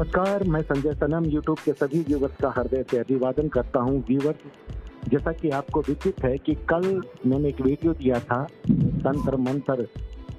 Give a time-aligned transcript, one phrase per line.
[0.00, 5.08] नमस्कार, मैं संजय सनम यूट्यूब के सभी व्यूवर्स का हृदय से अभिवादन करता हूँ। व्यूवर्स
[5.08, 6.84] जैसा कि आपको विदित है कि कल
[7.26, 9.86] मैंने एक वीडियो दिया था, तंत्र मंत्र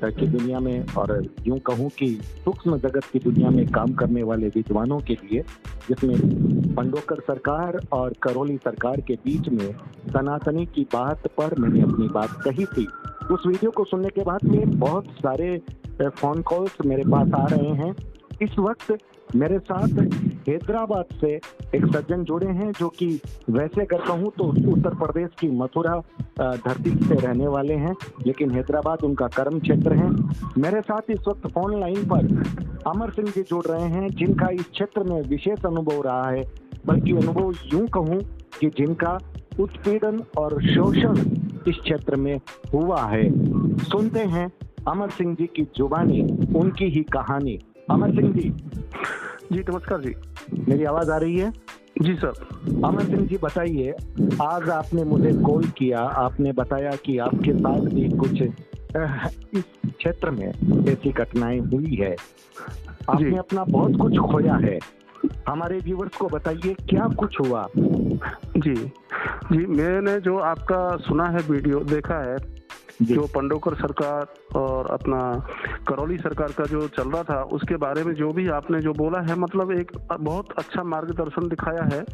[0.04, 2.08] की दुनिया में, और यूँ कहूँ कि
[2.46, 5.44] सूक्ष्म जगत की दुनिया में काम करने वाले विद्वानों के लिए,
[5.88, 9.72] जिसमें पंडोकर सरकार और करौली सरकार के बीच में
[10.08, 12.88] सनातनी की बात पर मैंने अपनी बात कही थी।
[13.32, 15.58] उस वीडियो को सुनने के बाद में बहुत सारे
[16.02, 17.96] फ़ोन कॉल्स मेरे पास आ रहे हैं।
[18.42, 18.98] इस वक्त
[19.36, 20.00] मेरे साथ
[20.48, 21.30] हैदराबाद से
[21.76, 23.08] एक सज्जन जुड़े हैं जो कि
[23.50, 25.96] वैसे अगर कहूँ तो उत्तर प्रदेश की मथुरा
[26.40, 27.96] धरती से रहने वाले हैं,
[28.28, 30.10] लेकिन हैदराबाद उनका कर्म क्षेत्र है।
[30.58, 32.26] मेरे साथ इस वक्त फ़ोन लाइन पर
[32.88, 36.44] अमर सिंह जी जुड़ रहे हैं, जिनका इस क्षेत्र में विशेष अनुभव रहा है।
[36.86, 38.20] बल्कि अनुभव यूँ कहूँ
[38.60, 39.18] कि जिनका
[39.60, 41.18] उत्पीड़न और शोषण
[41.68, 42.36] इस क्षेत्र में
[42.74, 43.24] हुआ है।
[43.84, 44.52] सुनते हैं
[44.88, 46.22] अमर सिंह जी की जुबानी,
[46.56, 47.60] उनकी ही कहानी।
[47.92, 48.54] अमर सिंह जी।
[49.52, 50.16] जी नमस्कार जी।
[50.68, 51.52] मेरी आवाज़ आ रही है?
[52.02, 52.34] जी सर।
[52.86, 53.94] अमर सिंह जी बताइए
[54.42, 58.42] आज आपने मुझे कॉल किया आपने बताया कि आपके साथ भी कुछ
[59.58, 60.48] इस क्षेत्र में
[60.92, 62.16] ऐसी घटनाएँ हुई है।
[63.10, 64.80] आपने अपना बहुत कुछ खोया है।
[65.48, 67.68] हमारे व्यूवर्स को बताइए क्या कुछ हुआ?
[68.58, 68.76] जी।
[69.52, 72.38] जी मैंने जो आपका सुना है वीडियो देखा है
[73.02, 74.28] जो। पंडोकर सरकार
[74.60, 75.20] और अपना
[75.88, 79.20] करौली सरकार का जो चल रहा था, उसके बारे में जो भी आपने जो बोला
[79.20, 79.92] है मतलब एक
[80.22, 82.06] बहुत अच्छा मार्गदर्शन दिखाया है।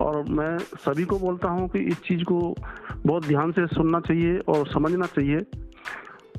[0.00, 2.54] और मैं सभी को बोलता हूँ कि इस चीज़ को
[3.06, 5.46] बहुत ध्यान से सुनना चाहिए और समझना चाहिए।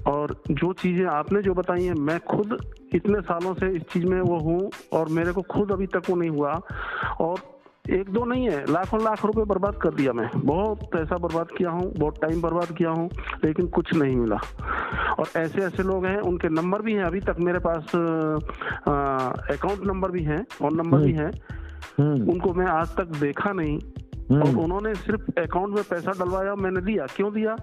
[0.08, 2.58] और जो चीज़ें आपने जो बताई हैं, मैं खुद
[2.96, 6.16] इतने सालों से इस चीज़ में वो हूँ और मेरे को खुद अभी तक वो
[6.16, 6.62] नहीं हुआ।
[7.22, 7.59] और
[7.90, 11.70] एक दो नहीं है। लाखों लाख रुपए बर्बाद कर दिया मैं। बहुत पैसा बर्बाद किया
[11.70, 13.09] हूँ बहुत टाइम बर्बाद किया हूँ
[13.46, 14.40] लेकिन कुछ नहीं मिला।
[15.20, 17.84] और ऐसे ऐसे लोग हैं उनके नंबर भी हैं। अभी तक मेरे पास
[19.52, 21.31] अकाउंट नंबर भी हैं और नंबर भी हैं।
[22.00, 26.56] हम्म। उनको मैं आज तक देखा नहीं। और हम्म। उन्होंने सिर्फ़ अकाउंट में पैसा डलवाया
[26.56, 27.56] मैंने दिया क्यों दिया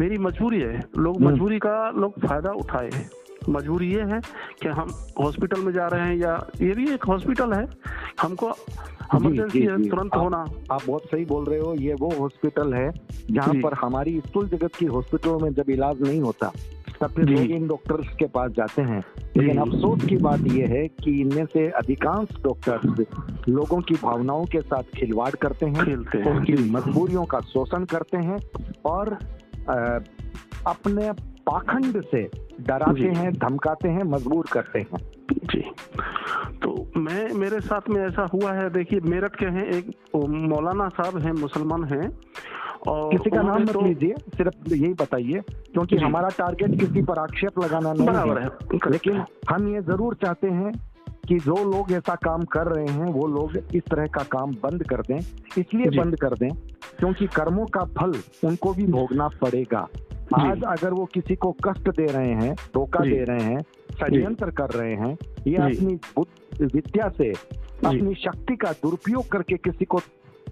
[0.00, 3.10] मेरी मजबूरी है। लोग हम्म। मजबूरी का लोग फ़ायदा उठाए हैं।
[3.48, 4.20] मजबूरी ये है
[4.62, 4.88] कि हम
[5.20, 7.66] हॉस्पिटल में जा रहे हैं या ये भी एक हॉस्पिटल है।
[8.20, 8.48] हमको
[9.14, 12.90] इमरजेंसी तुरंत होना। आप बहुत सही बोल रहे हो ये वो हॉस्पिटल है
[13.30, 16.52] जहाँ पर हमारी स्थूल जगत की हॉस्पिटलों में जब इलाज नहीं होता
[17.00, 19.02] तब फिर लोग इन डॉक्टर्स के पास जाते हैं।
[19.36, 23.06] लेकिन अफसोस की बात यह है कि इनमें से अधिकांश डॉक्टर्स
[23.48, 25.96] लोगों की भावनाओं के साथ खिलवाड़ करते हैं
[26.30, 28.38] उनकी मजबूरियों का शोषण करते हैं
[28.84, 29.18] और
[29.70, 29.98] आ,
[30.66, 31.12] अपने
[31.46, 32.30] पाखंड से
[32.60, 34.98] डराते हैं धमकाते हैं मजबूर करते हैं।
[35.32, 35.64] जी।
[36.96, 41.32] मैं मेरे साथ में ऐसा हुआ है देखिए मेरठ के हैं एक मौलाना साहब हैं
[41.32, 42.18] मुसलमान हैं
[42.88, 47.18] और किसी का नाम मत तो, लीजिए सिर्फ़ यही बताइए क्योंकि हमारा टारगेट किसी पर
[47.18, 50.72] आक्षेप लगाना नहीं है, है लेकिन हम ये ज़रूर चाहते हैं
[51.28, 54.82] कि जो लोग ऐसा काम कर रहे हैं वो लोग इस तरह का काम बंद
[54.82, 55.18] कर दें
[55.58, 56.50] इसलिए बंद कर दें
[56.98, 58.12] क्योंकि कर्मों का फल
[58.44, 59.88] उनको भी भोगना पड़ेगा।
[60.34, 63.60] आज अगर वो किसी को कष्ट दे रहे हैं धोखा दे रहे हैं
[63.92, 65.98] षड्यंत्र कर रहे हैं या अपनी
[66.64, 67.32] विद्या से
[67.86, 70.00] अपनी शक्ति का दुरुपयोग करके किसी को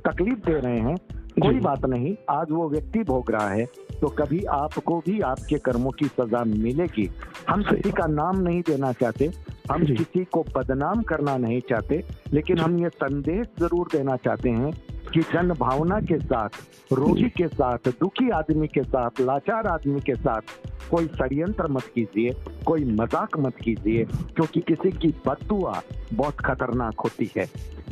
[0.06, 0.96] तकलीफ़ दे रहे हैं
[1.42, 3.66] कोई बात नहीं आज वो व्यक्ति भोग रहा है।
[4.00, 7.08] तो कभी आपको भी आपके कर्मों की सजा मिलेगी।
[7.48, 9.30] हम किसी का नाम नहीं देना चाहते
[9.70, 12.02] हम किसी को बदनाम करना नहीं चाहते
[12.32, 14.72] लेकिन हम ये संदेश ज़रूर देना चाहते हैं
[15.12, 20.14] कि जन भावना के साथ रोगी के साथ दुखी आदमी के साथ लाचार आदमी के
[20.16, 20.54] साथ
[20.90, 22.32] कोई षड्यंत्र मत कीजिए
[22.66, 25.80] कोई मज़ाक मत कीजिए क्योंकि किसी की बदुआ
[26.12, 27.46] बहुत खतरनाक होती है।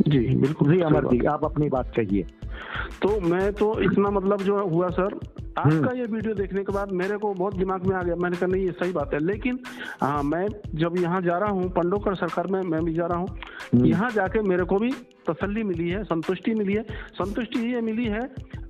[0.08, 2.22] जी बिल्कुल जी अमर जी आप अपनी बात कहिए।
[3.02, 5.18] तो मैं तो इतना मतलब जो हुआ सर
[5.58, 8.36] आपका हम्म। ये वीडियो देखने के बाद मेरे को बहुत दिमाग में आ गया। मैंने
[8.36, 9.58] कहा नहीं ये सही बात है। लेकिन
[10.00, 13.28] हाँ मैं जब यहाँ जा रहा हूँ पंडोकर सरकार में मैं भी जा रहा हूँ
[13.74, 14.90] हम्म। यहाँ जाके मेरे को भी
[15.28, 16.82] तसल्ली मिली है संतुष्टि मिली है।
[17.14, 18.20] संतुष्टि ये मिली है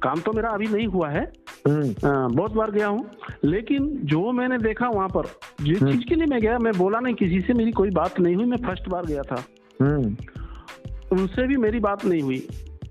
[0.02, 1.22] काम तो मेरा अभी नहीं हुआ है।
[1.68, 3.10] हम्म। आ, बहुत बार गया हूँ
[3.44, 5.26] लेकिन जो मैंने देखा वहाँ पर
[5.62, 8.34] जिस चीज़ के लिए मैं गया मैं बोला नहीं किसी से मेरी कोई बात नहीं
[8.36, 9.44] हुई मैं फ़र्स्ट बार गया था।
[11.12, 12.46] उनसे भी मेरी बात नहीं हुई।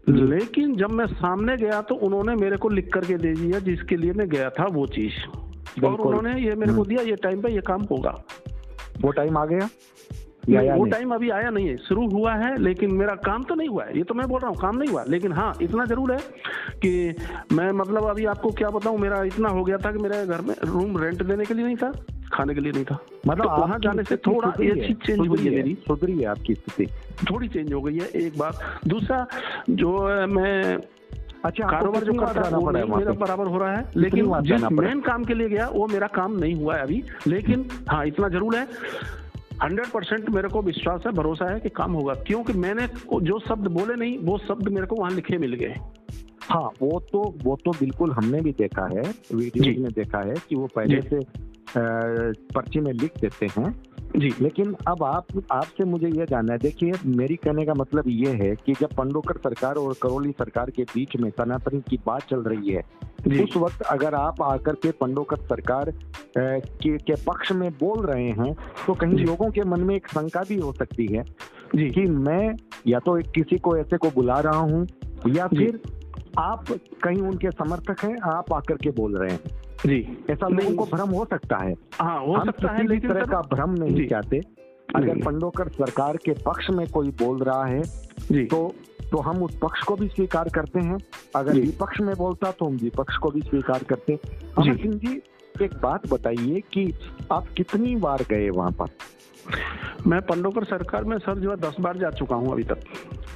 [0.09, 4.13] लेकिन जब मैं सामने गया तो उन्होंने मेरे को लिख करके दे दिया जिसके लिए
[4.13, 7.51] मैं गया था वो चीज़। और उन्होंने ये मेरे को हम्म। दिया ये टाइम पे
[7.51, 8.23] ये काम होगा।
[9.01, 9.69] वो टाइम आ गया?
[10.49, 13.69] या वो टाइम अभी आया नहीं है। शुरू हुआ है लेकिन मेरा काम तो नहीं
[13.69, 16.11] हुआ है। ये तो मैं बोल रहा हूँ काम नहीं हुआ। लेकिन हाँ इतना ज़रूर
[16.11, 16.19] है
[16.75, 17.15] कि
[17.51, 20.55] मैं मतलब अभी आपको क्या बताऊँ मेरा इतना हो गया था कि मेरे घर में
[20.63, 21.91] रूम रेंट देने के लिए नहीं था।
[22.33, 22.97] खाने के लिए नहीं था।
[23.27, 26.53] मतलब तो वहाँ जाने से थोड़ा ये चीज़ चेंज हुई है मेरी। सुधरी है आपकी
[26.55, 26.85] स्थिति।
[27.31, 29.25] थोड़ी चेंज हो गई है एक बात। दूसरा
[29.71, 29.97] जो
[30.29, 30.77] मैं
[31.45, 35.23] अच्छा कारोबार जो करता है वो मेरा बराबर हो रहा है लेकिन जिस मेन काम
[35.23, 38.67] के लिए गया वो मेरा काम नहीं हुआ है अभी। लेकिन हाँ इतना ज़रूर है।
[39.63, 42.87] हंड्रेड परसेंट मेरे को विश्वास है भरोसा है कि काम होगा। क्योंकि मैंने
[43.21, 45.75] जो शब्द बोले नहीं वो शब्द मेरे को वहाँ लिखे मिल गए।
[46.43, 49.03] हाँ वो तो वो तो बिल्कुल हमने भी देखा है
[49.33, 51.19] वीडियो में देखा है कि वो पहले से
[51.77, 53.83] पर्ची में लिख देते हैं।
[54.17, 58.31] जी। लेकिन अब आप आपसे मुझे ये जानना है देखिए मेरी कहने का मतलब ये
[58.33, 62.39] है कि जब पंडोकर सरकार और करोली सरकार के बीच में सनातन की बात चल
[62.39, 62.83] रही है
[63.43, 65.91] उस वक्त अगर आप आकर के पंडोकर सरकार
[66.37, 68.53] के, के पक्ष में बोल रहे हैं
[68.87, 71.23] तो कहीं लोगों के मन में एक शंका भी हो सकती है
[71.75, 72.55] जी। कि मैं
[72.87, 74.87] या तो किसी को ऐसे को बुला रहा हूँ
[75.27, 75.79] या फिर
[76.39, 76.65] आप
[77.03, 79.39] कहीं उनके समर्थक हैं आप आकर के बोल रहे हैं।
[79.85, 83.25] जी। ऐसा लोगों को भ्रम हो सकता है। हाँ हो हम सकता है लेकिन तरह
[83.25, 84.41] का भ्रम नहीं चाहते।
[84.95, 87.81] अगर पंडोकर सरकार के पक्ष में कोई बोल रहा है
[88.31, 88.73] जी। तो
[89.11, 90.97] तो हम उस पक्ष को भी स्वीकार करते हैं।
[91.35, 94.19] अगर विपक्ष में बोलता तो हम विपक्ष को भी स्वीकार करते
[94.57, 95.21] अमर सिंह जी
[95.63, 96.93] एक बात बताइए कि
[97.31, 98.85] आप कितनी बार गए वहाँ पर?
[100.07, 102.79] मैं पंडोकर सरकार में सर जो है दस बार जा चुका हूँ अभी तक।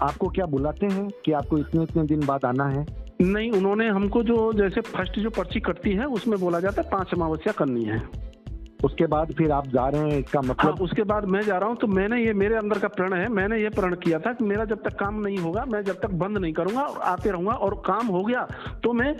[0.01, 2.85] आपको क्या बुलाते हैं कि आपको इतने इतने दिन बाद आना है?
[3.21, 7.13] नहीं उन्होंने हमको जो जैसे फ़र्स्ट जो पर्ची कटती है उसमें बोला जाता है पाँच
[7.13, 8.27] अमावस्या करनी है।
[8.83, 11.69] उसके बाद फिर आप जा रहे हैं इसका मतलब हाँ, उसके बाद मैं जा रहा
[11.69, 14.43] हूँ तो मैंने ये मेरे अंदर का प्रण है मैंने ये प्रण किया था कि
[14.43, 17.51] मेरा जब तक काम नहीं होगा मैं जब तक बंद नहीं करूँगा और आते रहूँगा
[17.51, 18.47] और काम हो गया
[18.83, 19.15] तो मैं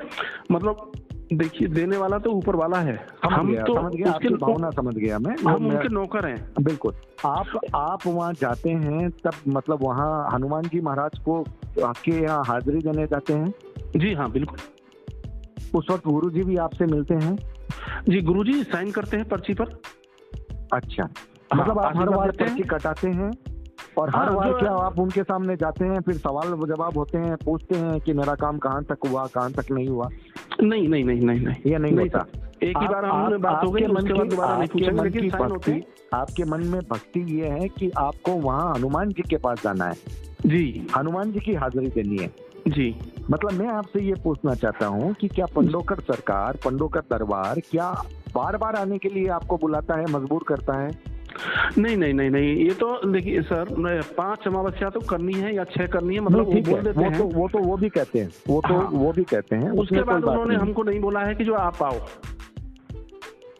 [0.51, 0.91] मतलब
[1.33, 5.19] देखिए देने वाला तो ऊपर वाला है। हम तो समझ गया उसके भावना समझ गया
[5.19, 6.93] मैं। हम उनके नौकर हैं। बिल्कुल।
[7.25, 11.45] आप आप वहाँ जाते हैं तब मतलब वहाँ हनुमान जी महाराज को
[11.85, 13.53] आपके यहाँ हाजिरी देने जाते हैं?
[13.97, 14.59] जी हाँ बिल्कुल।
[15.75, 17.35] उस वक्त गुरु जी भी आपसे मिलते हैं?
[18.09, 19.81] जी गुरु जी साइन करते हैं पर्ची पर।
[20.73, 23.31] अच्छा। हाँ, मतलब आप हर बार पर्ची कटाते हैं?
[23.97, 27.35] और हर हाँ, बार क्या आप उनके सामने जाते हैं फिर सवाल जवाब होते हैं
[27.35, 30.09] पूछते हैं कि मेरा काम कहाँ तक हुआ कहाँ तक नहीं हुआ?
[30.63, 32.25] नहीं नहीं नहीं नहीं नहीं। ये नहीं होता।
[32.63, 35.83] एक ही बार हमने बात हो गई उसके बाद दोबारा नहीं लेकिन साइन होते हैं।
[36.13, 39.95] आपके मन में भक्ति ये है कि आपको वहाँ हनुमान जी के पास जाना है।
[40.45, 42.31] जी। हनुमान जी की हाजिरी देनी है।
[42.67, 42.95] जी।
[43.31, 47.91] मतलब मैं आपसे ये पूछना चाहता हूँ कि क्या पंडोकर सरकार पंडोकर दरबार क्या
[48.35, 51.16] बार बार आने के लिए आपको बुलाता है मजबूर करता है?
[51.77, 55.87] नहीं नहीं नहीं नहीं ये तो देखिए सर पाँच अमावस्या तो करनी है या छह
[55.87, 58.29] करनी है मतलब वो बोल देते वो हैं। तो वो तो वो भी कहते हैं
[58.47, 61.43] वो तो हाँ, वो भी कहते हैं उसके बाद उन्होंने हमको नहीं बोला है कि
[61.43, 61.99] जो आप आओ।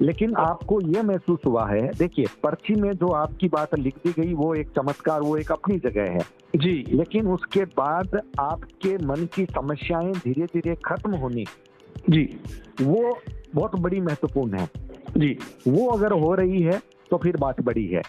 [0.01, 4.33] लेकिन आपको ये महसूस हुआ है देखिए पर्ची में जो आपकी बात लिख दी गई
[4.33, 6.25] वो एक चमत्कार वो एक अपनी जगह है।
[6.55, 11.45] जी। लेकिन उसके बाद आपके मन की समस्याएँ धीरे धीरे खत्म होनी
[12.09, 12.23] जी।
[12.81, 13.17] वो
[13.55, 14.69] बहुत बड़ी महत्वपूर्ण है।
[15.17, 15.37] जी।
[15.67, 16.79] वो अगर हो रही है
[17.11, 18.01] तो फिर बात बड़ी है।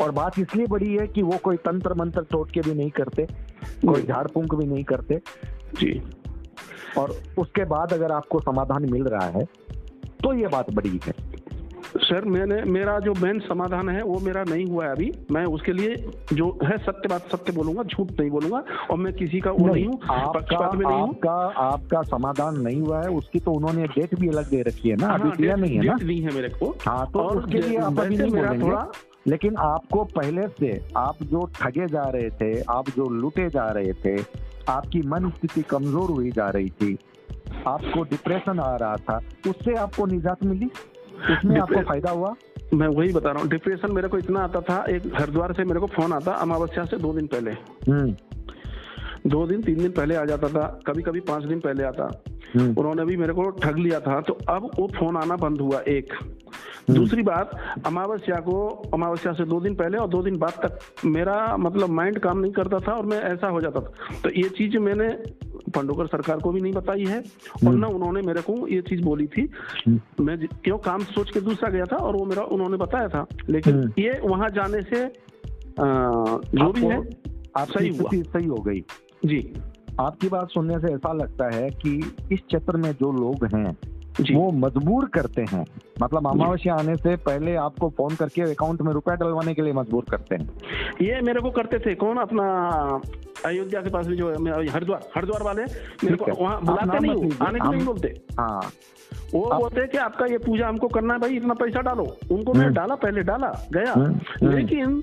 [0.00, 3.26] और बात इसलिए बड़ी है कि वो कोई तंत्र मंत्र टोट के भी नहीं करते
[3.86, 5.20] कोई झाड़ फूंक भी नहीं करते।
[5.74, 6.00] जी।
[6.98, 9.44] और उसके बाद अगर आपको समाधान मिल रहा है
[10.22, 11.31] तो ये बात बड़ी है।
[11.96, 15.72] सर मैंने मेरा जो मेन समाधान है वो मेरा नहीं हुआ है अभी। मैं उसके
[15.72, 15.94] लिए
[16.32, 19.86] जो है सत्य बात सत्य बोलूँगा झूठ नहीं बोलूँगा और मैं किसी का वो नहीं
[19.86, 20.56] हूँ आपका
[20.88, 21.34] आपका
[21.64, 25.06] आपका समाधान नहीं हुआ है उसकी तो उन्होंने डेट भी अलग दे रखी है ना
[25.06, 25.96] अभी हाँ, दिया नहीं है ना?
[25.96, 30.46] दी है मेरे को। हाँ तो उसके लिए आप अभी नहीं बोलेंगे। लेकिन आपको पहले
[30.48, 34.16] से आप जो ठगे जा रहे थे आप जो लुटे जा रहे थे
[34.68, 36.96] आपकी मन स्थिति कमज़ोर हुई जा रही थी
[37.66, 40.70] आपको डिप्रेशन आ रहा था उससे आपको निजात मिली?
[41.30, 42.34] उसमें आपको फ़ायदा हुआ
[42.74, 45.80] मैं वही बता रहा हूँ डिप्रेशन मेरे को इतना आता था एक हरिद्वार से मेरे
[45.80, 47.50] को फ़ोन आता अमावस्या से दो दिन पहले
[47.88, 48.14] हम्म।
[49.26, 52.10] दो दिन तीन दिन पहले आ जाता था कभी कभी पाँच दिन पहले आता
[52.54, 55.80] हम्म। उन्होंने भी मेरे को ठग लिया था तो अब वो फ़ोन आना बंद हुआ
[55.88, 57.50] एक हम्म। दूसरी बात
[57.86, 62.18] अमावस्या को अमावस्या से दो दिन पहले और दो दिन बाद तक मेरा मतलब माइंड
[62.18, 65.08] काम नहीं करता था और मैं ऐसा हो जाता था तो ये चीज़ मैंने
[65.76, 69.02] पंडोकर सरकार को भी नहीं बताई है और हम्म। ना उन्होंने मेरे को ये चीज़
[69.02, 69.50] बोली थी।
[70.20, 73.92] मैं क्यों काम सोच के दूसरा गया था और वो मेरा उन्होंने बताया था। लेकिन
[73.98, 75.84] ये वहाँ जाने से आ,
[76.54, 76.98] जो भी है
[77.58, 78.80] आप सही हुआ। सही हो गई।
[79.24, 79.52] जी।
[80.00, 83.76] आपकी बात सुनने से ऐसा लगता है कि इस क्षेत्र में जो लोग हैं
[84.20, 85.66] वो मजबूर करते हैं।
[86.02, 90.04] मतलब अमावस्या आने से पहले आपको फ़ोन करके अकाउंट में रुपए डलवाने के लिए मजबूर
[90.10, 90.50] करते हैं।
[91.02, 92.68] ये मेरे को करते थे। कौन अपना
[93.46, 94.28] अयोध्या के पास में जो
[94.72, 95.62] हरिद्वार हरिद्वार वाले
[96.04, 98.08] मेरे को वहाँ बुलाते नहीं आने के नहीं बोलते।
[98.40, 98.60] हाँ।
[99.34, 102.64] वो बोलते कि आपका ये पूजा हमको करना है भाई इतना पैसा डालो। उनको मैं
[102.64, 105.02] हम्म। डाला पहले डाला गया। हम्म, हम्म। लेकिन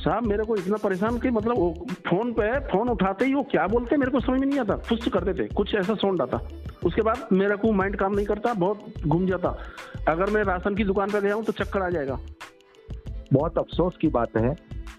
[0.00, 3.66] साहब मेरे को इतना परेशान कि मतलब वो फ़ोन पे फ़ोन उठाते ही वो क्या
[3.66, 6.40] बोलते मेरे को समझ में नहीं आता। फुस्त करते थे कुछ ऐसा साउंड आता।
[6.84, 9.56] उसके बाद मेरा को माइंड काम नहीं करता बहुत घूम जाता।
[10.08, 12.18] अगर मैं राशन की दुकान पे गया हूँ तो चक्कर आ जाएगा।
[13.32, 14.54] बहुत अफसोस की बात है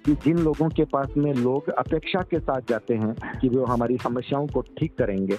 [0.06, 3.98] कि जिन लोगों के पास में लोग अपेक्षा के साथ जाते हैं कि वो हमारी
[3.98, 5.38] समस्याओं को ठीक करेंगे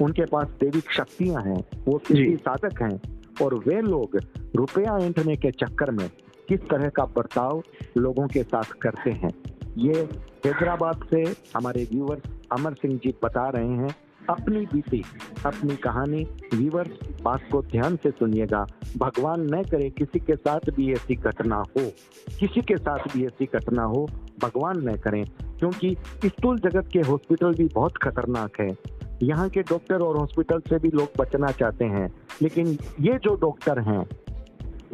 [0.00, 3.00] उनके पास दैविक शक्तियाँ हैं वो साधक हैं
[3.42, 4.18] और वे लोग
[4.56, 6.08] रुपया ऐंठने के चक्कर में
[6.48, 7.62] किस तरह का बर्ताव
[7.96, 9.32] लोगों के साथ करते हैं।
[9.78, 10.08] ये
[10.46, 11.22] हैदराबाद से
[11.56, 12.22] हमारे व्यूवर्स
[12.52, 13.96] अमर सिंह जी बता रहे हैं।
[14.30, 15.04] अपनी बीती,
[15.46, 16.90] अपनी कहानी व्यूवर्स
[17.22, 21.92] बात को ध्यान से सुनिएगा। भगवान न करे किसी के साथ भी ऐसी घटना हो,
[22.38, 24.08] किसी के साथ भी ऐसी घटना हो,
[24.42, 25.24] भगवान न करें।
[25.58, 28.76] क्योंकि स्थूल जगत के हॉस्पिटल भी बहुत खतरनाक है।
[29.22, 32.66] यहाँ के डॉक्टर और हॉस्पिटल से भी लोग बचना चाहते हैं। लेकिन
[33.00, 34.06] ये जो डॉक्टर हैं,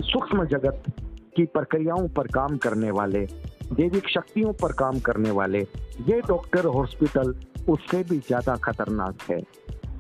[0.01, 0.83] सूक्ष्म जगत
[1.39, 3.27] की प्रक्रियाओं पर काम करने वाले
[3.73, 5.59] दैविक शक्तियों पर काम करने वाले,
[6.09, 7.35] ये डॉक्टर हॉस्पिटल
[7.69, 9.41] उससे भी ज़्यादा खतरनाक है।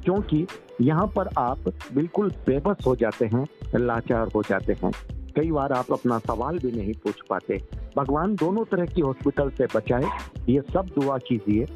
[0.05, 0.47] क्योंकि
[0.81, 3.45] यहाँ पर आप बिल्कुल बेबस हो जाते हैं,
[3.77, 4.93] लाचार हो जाते हैं।
[5.37, 7.61] कई बार आप अपना सवाल भी नहीं पूछ पाते।
[7.97, 10.11] भगवान दोनों तरह की हॉस्पिटल से बचाए,
[10.49, 11.67] ये सब दुआ कीजिए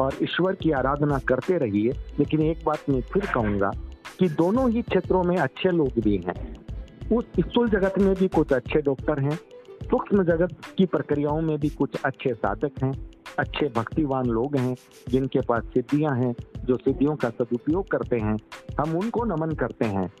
[0.00, 3.70] और ईश्वर की आराधना करते रहिए। लेकिन एक बात मैं फिर कहूँगा
[4.18, 6.65] कि दोनों ही क्षेत्रों में अच्छे लोग भी हैं।
[7.12, 9.36] उस स्थूल जगत में भी कुछ अच्छे डॉक्टर हैं।
[9.82, 10.48] सूक्ष्म जगत
[10.78, 14.76] की प्रक्रियाओं में भी कुछ अच्छे साधक हैं। अच्छे भक्तिवान लोग हैं,
[15.08, 16.34] जिनके पास सिद्धियाँ हैं,
[16.64, 18.36] जो सिद्धियों का सदुपयोग करते हैं।
[18.80, 20.12] हम उनको नमन करते हैं।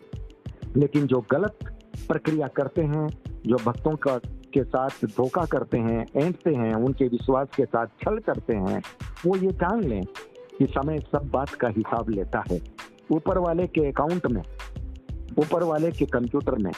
[0.76, 6.50] लेकिन जो गलत प्रक्रिया करते हैं, जो भक्तों का, के साथ धोखा करते हैं एंटते
[6.50, 8.82] हैं, उनके विश्वास के साथ छल करते हैं,
[9.26, 10.04] वो ये जान लें
[10.58, 12.60] कि समय सब बात का हिसाब लेता है।
[13.10, 14.42] ऊपर वाले के अकाउंट में
[15.38, 16.72] ऊपर वाले के कंप्यूटर में।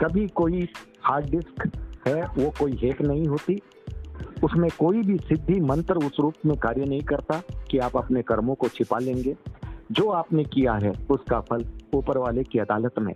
[0.00, 0.68] कभी कोई
[1.02, 1.70] हार्ड डिस्क
[2.06, 3.60] है वो कोई हैक नहीं होती।
[4.44, 8.54] उसमें कोई भी सिद्धि मंत्र उस रूप में कार्य नहीं करता कि आप अपने कर्मों
[8.54, 9.36] को छिपा लेंगे।
[9.92, 13.14] जो आपने किया है उसका फल ऊपर वाले की अदालत में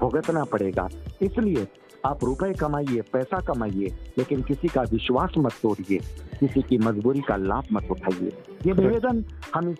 [0.00, 0.88] भुगतना पड़ेगा।
[1.22, 1.66] इसलिए
[2.06, 3.86] आप रुपए कमाइए पैसा कमाइए
[4.18, 5.98] लेकिन किसी का विश्वास मत तोड़िए।
[6.40, 8.32] किसी की मजबूरी का लाभ मत उठाइए।
[8.66, 9.78] ये निवेदन हम इस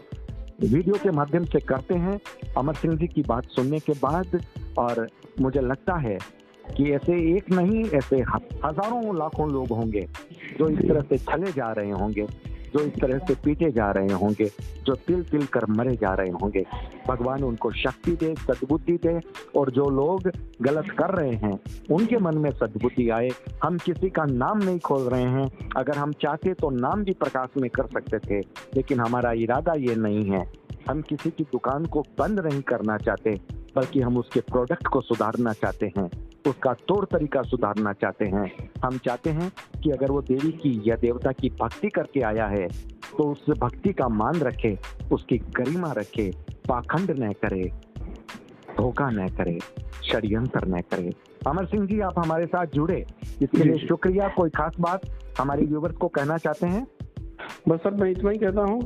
[0.62, 2.18] वीडियो के माध्यम से करते हैं।
[2.56, 4.40] अमर सिंह जी की बात सुनने के बाद
[4.78, 5.06] और
[5.40, 6.18] मुझे लगता है
[6.76, 10.06] कि ऐसे एक नहीं, ऐसे हज़ारों लाखों लोग होंगे
[10.58, 12.26] जो इस तरह से चले जा रहे होंगे।
[12.74, 14.50] जो इस तरह से पीटे जा रहे होंगे,
[14.84, 16.66] जो तिल तिल कर मरे जा रहे होंगे।
[17.08, 19.20] भगवान उनको शक्ति दे, सद्बुद्धि दे,
[19.56, 20.30] और जो लोग
[20.62, 21.60] गलत कर रहे हैं,
[21.90, 23.28] उनके मन में सद्बुद्धि आए।
[23.64, 27.48] हम किसी का नाम नहीं खोल रहे हैं। अगर हम चाहते तो नाम भी प्रकाश
[27.60, 28.38] में कर सकते थे,
[28.74, 30.52] लेकिन हमारा इरादा ये नहीं है।
[30.90, 33.40] हम किसी की दुकान को बंद नहीं करना चाहते,
[33.76, 38.98] बल्कि हम उसके प्रोडक्ट को सुधारना चाहते हैं। उसका तौर तरीका सुधारना चाहते हैं। हम
[38.98, 39.50] चाहते हैं
[39.82, 42.66] कि अगर वो देवी की या देवता की भक्ति करके आया है
[43.10, 44.76] तो उस भक्ति का मान रखे
[45.12, 46.30] उसकी गरिमा रखे
[46.68, 47.64] पाखंड न करे
[48.70, 49.58] धोखा न करे
[50.02, 51.12] षड्यंत्र न करे।
[51.46, 53.04] अमर सिंह जी आप हमारे साथ जुड़े।
[53.42, 55.00] इसके लिए शुक्रिया। कोई खास बात
[55.38, 56.86] हमारे व्यूवर्स को कहना चाहते हैं?
[57.68, 58.80] बस सर मैं इतना ही कहता हूँ।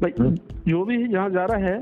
[0.00, 0.34] भाई हम्म।
[0.68, 1.78] जो भी जहाँ जा रहा है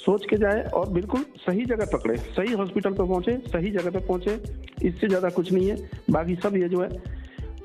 [0.00, 4.06] सोच के जाए और बिल्कुल सही जगह पकड़े। सही हॉस्पिटल पर पहुँचे, सही जगह पर
[4.06, 4.40] पहुँचे।
[4.86, 5.76] इससे ज़्यादा कुछ नहीं है।
[6.10, 6.88] बाकी सब ये जो है,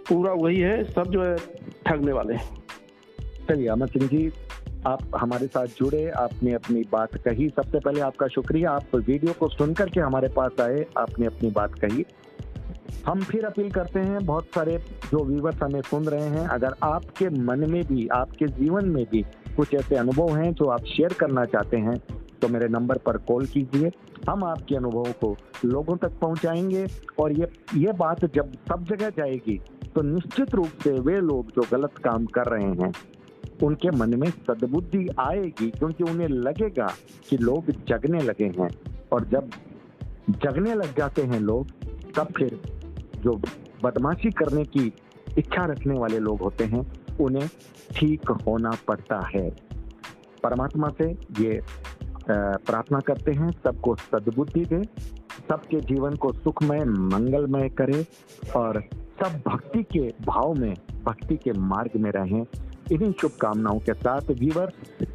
[0.10, 1.36] पूरा वही है। सब जो है,
[1.86, 2.64] ठगने वाले हैं।
[3.50, 4.32] चलिए, अमर सिंह जी,
[4.88, 9.50] आप हमारे साथ जुड़े। आपने अपनी बात कही। सबसे पहले आपका शुक्रिया। आप वीडियो को
[9.50, 12.06] सुन करके हमारे पास आए। आपने अपनी बात कही।
[13.06, 14.78] हम फिर अपील करते हैं, बहुत सारे
[15.12, 19.22] जो व्यूवर्स हमें सुन रहे हैं, अगर आपके मन में भी, आपके जीवन में भी
[19.56, 21.96] कुछ ऐसे अनुभव हैं जो आप शेयर करना चाहते हैं
[22.42, 23.92] तो मेरे नंबर पर कॉल कीजिए।
[24.30, 26.86] हम आपके अनुभवों को लोगों तक पहुंचाएँगे
[27.20, 29.62] और ये ये बात जब सब जगह जाएगी
[29.96, 32.92] तो निश्चित रूप से वे लोग जो गलत काम कर रहे हैं,
[33.64, 36.88] उनके मन में सद्बुद्धि आएगी क्योंकि उन्हें लगेगा
[37.30, 38.70] कि लोग जगने लगे हैं।
[39.12, 39.50] और जब
[40.44, 41.68] जगने लग जाते हैं लोग,
[42.16, 42.60] तब फिर
[43.18, 43.42] जो
[43.84, 44.94] बदमाशी करने की
[45.38, 46.86] इच्छा रखने वाले लोग होते हैं,
[47.18, 47.48] उन्हें
[47.92, 49.50] ठीक होना पड़ता है।
[50.44, 51.62] परमात्मा से ये
[52.30, 54.84] प्रार्थना करते हैं, सबको सद्बुद्धि दे,
[55.50, 58.06] सबके जीवन को सुखमय, मंगलमय करे
[58.56, 58.84] और
[59.22, 62.46] सब भक्ति के भाव में, भक्ति के मार्ग में रहें।
[62.92, 64.72] इन्हीं शुभकामनाओं के साथ व्यूवर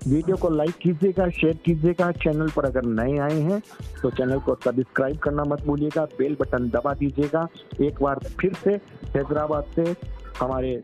[0.06, 3.60] वीडियो को लाइक कीजिएगा, शेयर कीजिएगा। चैनल पर अगर नए आए हैं
[4.02, 7.46] तो चैनल को सब्सक्राइब करना मत भूलिएगा, बेल बटन दबा दीजिएगा।
[7.80, 8.74] एक बार फिर से
[9.16, 9.94] हैदराबाद से
[10.40, 10.82] हमारे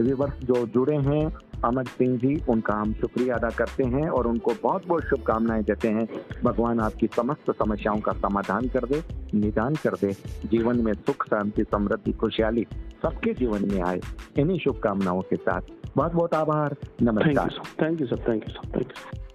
[0.00, 1.26] व्यूवर्स जो जुड़े हैं
[1.66, 5.88] अमर सिंह जी उनका हम शुक्रिया अदा करते हैं और उनको बहुत बहुत शुभकामनाएँ देते
[5.88, 6.06] हैं।
[6.44, 9.02] भगवान आपकी समस्त समस्याओं का समाधान कर दे
[9.34, 10.12] निदान कर दे।
[10.46, 12.66] जीवन में सुख शांति समृद्धि खुशहाली
[13.02, 14.00] सबके जीवन में आए।
[14.38, 18.92] इन्हीं शुभकामनाओं के साथ बहुत बहुत आभार नमस्कार। Thank you sir thank you sir thank
[18.92, 19.25] you